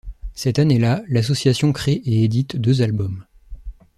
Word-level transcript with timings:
Cette 0.33 0.57
année-là, 0.57 1.03
l'association 1.09 1.71
crée 1.73 2.01
et 2.05 2.23
édite 2.23 2.55
deux 2.55 2.81
albums. 2.81 3.23